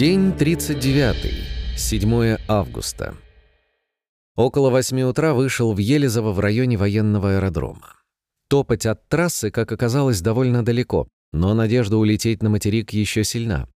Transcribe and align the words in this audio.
День 0.00 0.32
39. 0.32 1.76
7 1.76 2.36
августа. 2.48 3.14
Около 4.34 4.70
8 4.70 5.02
утра 5.02 5.34
вышел 5.34 5.74
в 5.74 5.76
Елизово 5.76 6.32
в 6.32 6.40
районе 6.40 6.78
военного 6.78 7.34
аэродрома. 7.34 7.96
Топать 8.48 8.86
от 8.86 9.06
трассы, 9.10 9.50
как 9.50 9.70
оказалось, 9.72 10.22
довольно 10.22 10.64
далеко, 10.64 11.06
но 11.34 11.52
надежда 11.52 11.98
улететь 11.98 12.42
на 12.42 12.48
материк 12.48 12.94
еще 12.94 13.24
сильна. 13.24 13.68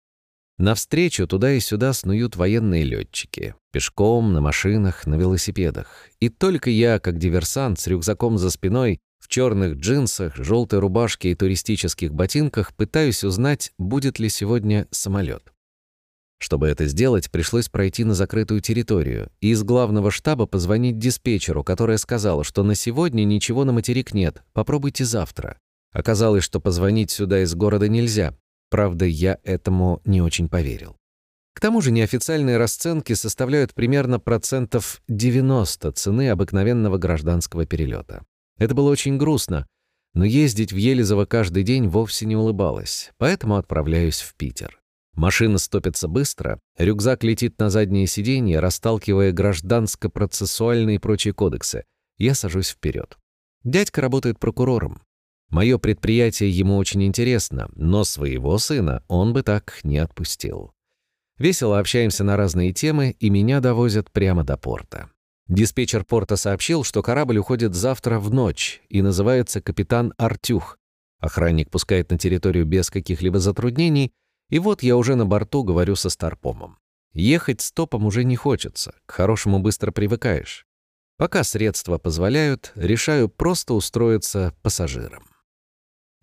Навстречу 0.57 1.26
туда 1.26 1.52
и 1.52 1.61
сюда 1.61 1.93
снуют 1.93 2.36
военные 2.36 2.84
летчики. 2.84 3.54
Пешком, 3.70 4.32
на 4.32 4.41
машинах, 4.41 5.04
на 5.04 5.16
велосипедах. 5.16 6.09
И 6.20 6.30
только 6.30 6.70
я, 6.70 7.00
как 7.00 7.18
диверсант, 7.18 7.80
с 7.80 7.86
рюкзаком 7.86 8.38
за 8.38 8.48
спиной, 8.48 8.98
в 9.20 9.29
черных 9.29 9.75
джинсах, 9.75 10.36
желтой 10.36 10.79
рубашке 10.79 11.32
и 11.32 11.34
туристических 11.34 12.14
ботинках 12.14 12.75
пытаюсь 12.75 13.25
узнать, 13.25 13.72
будет 13.76 14.18
ли 14.18 14.31
сегодня 14.31 14.89
самолет. 14.90 15.54
Чтобы 16.44 16.68
это 16.68 16.84
сделать, 16.84 17.30
пришлось 17.30 17.71
пройти 17.71 18.04
на 18.04 18.12
закрытую 18.12 18.61
территорию 18.61 19.30
и 19.40 19.48
из 19.48 19.62
главного 19.62 20.11
штаба 20.11 20.44
позвонить 20.44 20.98
диспетчеру, 20.98 21.64
которая 21.64 21.96
сказала, 21.96 22.44
что 22.44 22.62
на 22.62 22.75
сегодня 22.75 23.25
ничего 23.25 23.64
на 23.64 23.72
материк 23.72 24.12
нет, 24.12 24.43
попробуйте 24.53 25.07
завтра. 25.07 25.57
Оказалось, 25.90 26.44
что 26.44 26.61
позвонить 26.61 27.11
сюда 27.11 27.43
из 27.43 27.54
города 27.54 27.89
нельзя. 27.89 28.36
Правда, 28.68 29.07
я 29.07 29.39
этому 29.43 30.03
не 30.04 30.20
очень 30.20 30.50
поверил. 30.50 30.98
К 31.54 31.61
тому 31.61 31.80
же 31.80 31.90
неофициальные 31.90 32.58
расценки 32.58 33.14
составляют 33.14 33.72
примерно 33.72 34.20
процентов 34.20 35.00
90 35.08 35.92
цены 35.92 36.28
обыкновенного 36.28 36.98
гражданского 36.98 37.64
перелета. 37.64 38.22
Это 38.58 38.75
было 38.75 38.91
очень 38.91 39.17
грустно, 39.17 39.67
но 40.12 40.27
ездить 40.27 40.75
в 40.75 40.77
Елизово 40.77 41.25
каждый 41.25 41.62
день 41.62 41.89
вовсе 41.89 42.27
не 42.27 42.37
улыбалось, 42.37 43.12
поэтому 43.17 43.56
отправляюсь 43.56 44.20
в 44.20 44.34
Питер. 44.34 44.84
Машина 45.15 45.59
стопится 45.59 46.09
быстро, 46.09 46.59
рюкзак 46.77 47.23
летит 47.23 47.59
на 47.59 47.70
заднее 47.70 48.07
сиденье, 48.07 48.59
расталкивая 48.61 49.33
гражданско-процессуальные 49.33 50.97
и 50.97 50.98
прочие 50.98 51.33
кодексы. 51.33 51.84
Я 52.19 52.34
сажусь 52.34 52.71
вперед. 52.71 53.17
Дядька 53.62 54.01
работает 54.01 54.39
прокурором. 54.39 55.03
Мое 55.51 55.79
предприятие 55.79 56.51
ему 56.51 56.77
очень 56.77 57.05
интересно, 57.05 57.69
но 57.77 58.03
своего 58.05 58.59
сына 58.59 59.05
он 59.06 59.33
бы 59.33 59.43
так 59.43 59.79
не 59.84 59.98
отпустил. 59.98 60.73
Весело 61.39 61.78
общаемся 61.78 62.25
на 62.25 62.37
разные 62.37 62.73
темы, 62.73 63.11
и 63.19 63.31
меня 63.31 63.61
довозят 63.61 64.11
прямо 64.11 64.45
до 64.45 64.56
порта. 64.56 65.11
Диспетчер 65.47 66.05
порта 66.05 66.37
сообщил, 66.37 66.84
что 66.84 67.03
корабль 67.03 67.39
уходит 67.39 67.75
завтра 67.75 68.19
в 68.19 68.33
ночь 68.33 68.83
и 68.89 69.03
называется 69.03 69.61
«Капитан 69.61 70.15
Артюх». 70.17 70.78
Охранник 71.21 71.71
пускает 71.71 72.11
на 72.11 72.19
территорию 72.19 72.65
без 72.65 72.91
каких-либо 72.91 73.39
затруднений, 73.39 74.12
и 74.48 74.59
вот 74.59 74.83
я 74.83 74.97
уже 74.97 75.14
на 75.14 75.27
борту 75.27 75.62
говорю 75.62 75.97
со 75.97 76.11
Старпомом. 76.11 76.78
Ехать 77.12 77.61
стопом 77.61 78.06
уже 78.06 78.25
не 78.25 78.37
хочется, 78.37 78.95
к 79.06 79.12
хорошему 79.12 79.61
быстро 79.61 79.92
привыкаешь. 79.92 80.67
Пока 81.17 81.45
средства 81.45 81.98
позволяют, 81.98 82.72
решаю 82.75 83.28
просто 83.28 83.75
устроиться 83.75 84.55
пассажиром. 84.62 85.25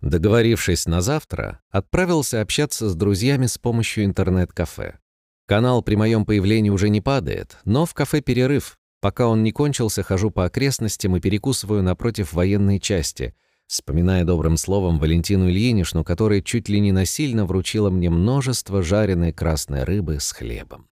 Договорившись 0.00 0.86
на 0.86 1.00
завтра, 1.00 1.60
отправился 1.70 2.40
общаться 2.40 2.90
с 2.90 2.94
друзьями 2.94 3.46
с 3.46 3.56
помощью 3.56 4.04
интернет-кафе. 4.04 4.98
Канал 5.46 5.82
при 5.82 5.94
моем 5.94 6.26
появлении 6.26 6.70
уже 6.70 6.88
не 6.88 7.00
падает, 7.00 7.58
но 7.64 7.86
в 7.86 7.94
кафе 7.94 8.20
перерыв, 8.20 8.76
Пока 9.02 9.26
он 9.26 9.42
не 9.42 9.50
кончился, 9.50 10.04
хожу 10.04 10.30
по 10.30 10.44
окрестностям 10.44 11.16
и 11.16 11.20
перекусываю 11.20 11.82
напротив 11.82 12.32
военной 12.32 12.78
части, 12.78 13.34
вспоминая 13.66 14.24
добрым 14.24 14.56
словом 14.56 14.98
Валентину 14.98 15.48
Ильиничну, 15.48 16.04
которая 16.04 16.40
чуть 16.40 16.68
ли 16.68 16.80
не 16.80 16.92
насильно 16.92 17.46
вручила 17.46 17.90
мне 17.90 18.10
множество 18.10 18.82
жареной 18.82 19.32
красной 19.32 19.84
рыбы 19.84 20.20
с 20.20 20.32
хлебом. 20.32 20.88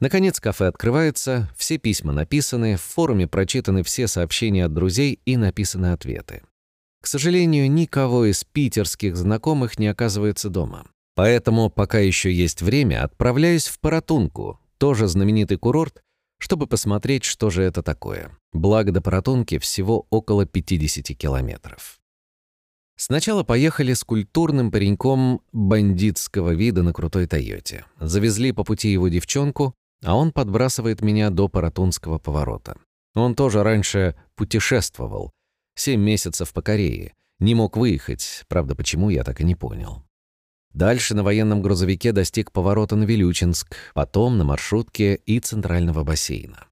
Наконец 0.00 0.40
кафе 0.40 0.66
открывается, 0.66 1.48
все 1.56 1.78
письма 1.78 2.12
написаны, 2.12 2.76
в 2.76 2.82
форуме 2.82 3.28
прочитаны 3.28 3.84
все 3.84 4.08
сообщения 4.08 4.64
от 4.64 4.74
друзей 4.74 5.20
и 5.24 5.36
написаны 5.36 5.92
ответы. 5.92 6.42
К 7.00 7.06
сожалению, 7.06 7.70
никого 7.70 8.24
из 8.26 8.42
питерских 8.42 9.16
знакомых 9.16 9.78
не 9.78 9.86
оказывается 9.86 10.50
дома. 10.50 10.86
Поэтому, 11.14 11.70
пока 11.70 11.98
еще 12.00 12.32
есть 12.32 12.62
время, 12.62 13.04
отправляюсь 13.04 13.68
в 13.68 13.78
Паратунку, 13.78 14.58
тоже 14.78 15.06
знаменитый 15.06 15.56
курорт, 15.56 16.02
чтобы 16.38 16.66
посмотреть, 16.66 17.22
что 17.22 17.50
же 17.50 17.62
это 17.62 17.84
такое. 17.84 18.36
Благо 18.52 18.90
до 18.90 19.00
Паратунки 19.00 19.58
всего 19.58 20.06
около 20.10 20.46
50 20.46 21.16
километров. 21.16 22.00
Сначала 23.04 23.42
поехали 23.42 23.94
с 23.94 24.04
культурным 24.04 24.70
пареньком 24.70 25.40
бандитского 25.50 26.54
вида 26.54 26.84
на 26.84 26.92
крутой 26.92 27.26
Тойоте. 27.26 27.84
Завезли 27.98 28.52
по 28.52 28.62
пути 28.62 28.92
его 28.92 29.08
девчонку, 29.08 29.74
а 30.04 30.14
он 30.14 30.30
подбрасывает 30.30 31.00
меня 31.00 31.30
до 31.30 31.48
Паратунского 31.48 32.20
поворота. 32.20 32.76
Он 33.16 33.34
тоже 33.34 33.64
раньше 33.64 34.14
путешествовал. 34.36 35.32
Семь 35.74 36.00
месяцев 36.00 36.52
по 36.52 36.62
Корее. 36.62 37.14
Не 37.40 37.56
мог 37.56 37.76
выехать, 37.76 38.44
правда, 38.46 38.76
почему, 38.76 39.10
я 39.10 39.24
так 39.24 39.40
и 39.40 39.44
не 39.44 39.56
понял. 39.56 40.04
Дальше 40.72 41.16
на 41.16 41.24
военном 41.24 41.60
грузовике 41.60 42.12
достиг 42.12 42.52
поворота 42.52 42.94
на 42.94 43.02
Вилючинск, 43.02 43.74
потом 43.94 44.38
на 44.38 44.44
маршрутке 44.44 45.16
и 45.16 45.40
центрального 45.40 46.04
бассейна. 46.04 46.68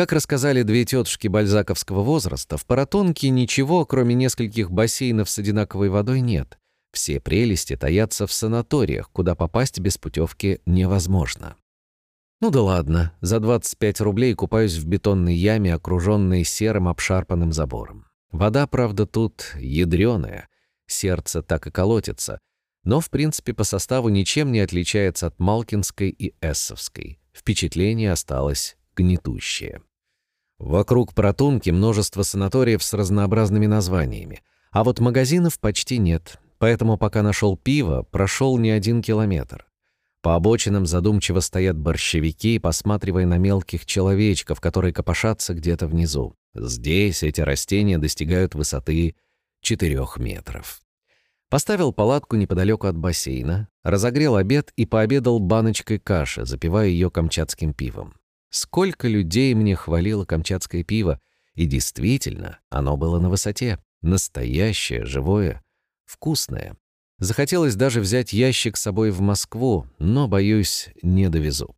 Как 0.00 0.12
рассказали 0.12 0.62
две 0.62 0.86
тетушки 0.86 1.28
бальзаковского 1.28 2.00
возраста, 2.00 2.56
в 2.56 2.64
Паратонке 2.64 3.28
ничего, 3.28 3.84
кроме 3.84 4.14
нескольких 4.14 4.70
бассейнов 4.70 5.28
с 5.28 5.38
одинаковой 5.38 5.90
водой, 5.90 6.22
нет. 6.22 6.58
Все 6.90 7.20
прелести 7.20 7.76
таятся 7.76 8.26
в 8.26 8.32
санаториях, 8.32 9.10
куда 9.10 9.34
попасть 9.34 9.78
без 9.78 9.98
путевки 9.98 10.62
невозможно. 10.64 11.54
Ну 12.40 12.48
да 12.50 12.62
ладно, 12.62 13.12
за 13.20 13.40
25 13.40 14.00
рублей 14.00 14.32
купаюсь 14.32 14.78
в 14.78 14.86
бетонной 14.86 15.34
яме, 15.34 15.74
окруженной 15.74 16.44
серым 16.44 16.88
обшарпанным 16.88 17.52
забором. 17.52 18.06
Вода, 18.32 18.66
правда, 18.66 19.04
тут 19.04 19.54
ядреная, 19.58 20.48
сердце 20.86 21.42
так 21.42 21.66
и 21.66 21.70
колотится, 21.70 22.38
но 22.84 23.00
в 23.00 23.10
принципе 23.10 23.52
по 23.52 23.64
составу 23.64 24.08
ничем 24.08 24.50
не 24.50 24.60
отличается 24.60 25.26
от 25.26 25.38
Малкинской 25.38 26.08
и 26.08 26.34
Эссовской. 26.40 27.20
Впечатление 27.34 28.12
осталось 28.12 28.78
гнетущее. 28.96 29.82
Вокруг 30.60 31.14
Протунки 31.14 31.70
множество 31.70 32.22
санаториев 32.22 32.82
с 32.82 32.92
разнообразными 32.92 33.64
названиями, 33.64 34.42
а 34.70 34.84
вот 34.84 35.00
магазинов 35.00 35.58
почти 35.58 35.96
нет, 35.96 36.38
поэтому 36.58 36.98
пока 36.98 37.22
нашел 37.22 37.56
пиво, 37.56 38.06
прошел 38.10 38.58
не 38.58 38.68
один 38.68 39.00
километр. 39.00 39.64
По 40.20 40.34
обочинам 40.34 40.84
задумчиво 40.84 41.40
стоят 41.40 41.78
борщевики, 41.78 42.58
посматривая 42.58 43.24
на 43.24 43.38
мелких 43.38 43.86
человечков, 43.86 44.60
которые 44.60 44.92
копошатся 44.92 45.54
где-то 45.54 45.86
внизу. 45.86 46.34
Здесь 46.54 47.22
эти 47.22 47.40
растения 47.40 47.96
достигают 47.96 48.54
высоты 48.54 49.16
4 49.62 50.06
метров. 50.18 50.82
Поставил 51.48 51.94
палатку 51.94 52.36
неподалеку 52.36 52.86
от 52.86 52.98
бассейна, 52.98 53.68
разогрел 53.82 54.36
обед 54.36 54.74
и 54.76 54.84
пообедал 54.84 55.38
баночкой 55.38 55.98
каши, 55.98 56.44
запивая 56.44 56.88
ее 56.88 57.10
камчатским 57.10 57.72
пивом. 57.72 58.19
Сколько 58.50 59.08
людей 59.08 59.54
мне 59.54 59.76
хвалило 59.76 60.24
камчатское 60.24 60.82
пиво, 60.82 61.20
и 61.54 61.66
действительно, 61.66 62.58
оно 62.68 62.96
было 62.96 63.18
на 63.20 63.30
высоте. 63.30 63.78
Настоящее, 64.02 65.04
живое, 65.04 65.62
вкусное. 66.04 66.76
Захотелось 67.18 67.76
даже 67.76 68.00
взять 68.00 68.32
ящик 68.32 68.76
с 68.76 68.82
собой 68.82 69.10
в 69.10 69.20
Москву, 69.20 69.86
но, 69.98 70.26
боюсь, 70.26 70.88
не 71.02 71.28
довезу. 71.28 71.76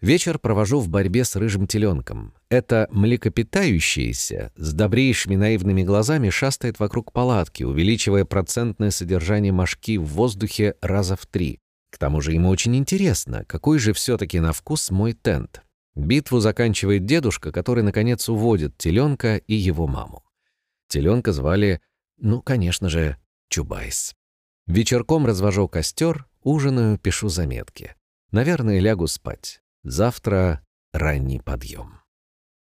Вечер 0.00 0.38
провожу 0.38 0.78
в 0.78 0.88
борьбе 0.88 1.24
с 1.24 1.34
рыжим 1.36 1.66
теленком. 1.66 2.34
Это 2.48 2.86
млекопитающееся 2.90 4.52
с 4.54 4.72
добрейшими 4.72 5.36
наивными 5.36 5.82
глазами 5.82 6.30
шастает 6.30 6.78
вокруг 6.78 7.12
палатки, 7.12 7.64
увеличивая 7.64 8.24
процентное 8.24 8.90
содержание 8.90 9.52
мошки 9.52 9.96
в 9.96 10.04
воздухе 10.04 10.76
раза 10.80 11.16
в 11.16 11.26
три. 11.26 11.58
К 11.90 11.98
тому 11.98 12.20
же 12.20 12.32
ему 12.32 12.50
очень 12.50 12.76
интересно, 12.76 13.44
какой 13.46 13.78
же 13.78 13.94
все-таки 13.94 14.38
на 14.38 14.52
вкус 14.52 14.90
мой 14.90 15.14
тент. 15.14 15.62
Битву 15.96 16.40
заканчивает 16.40 17.06
дедушка, 17.06 17.50
который, 17.50 17.82
наконец, 17.82 18.28
уводит 18.28 18.76
теленка 18.76 19.36
и 19.36 19.54
его 19.54 19.86
маму. 19.86 20.22
Теленка 20.88 21.32
звали, 21.32 21.80
ну, 22.18 22.42
конечно 22.42 22.90
же, 22.90 23.16
Чубайс. 23.48 24.14
Вечерком 24.66 25.26
развожу 25.26 25.68
костер, 25.68 26.26
ужинаю, 26.42 26.98
пишу 26.98 27.28
заметки. 27.28 27.96
Наверное, 28.30 28.78
лягу 28.78 29.06
спать. 29.06 29.62
Завтра 29.84 30.60
ранний 30.92 31.40
подъем. 31.40 31.95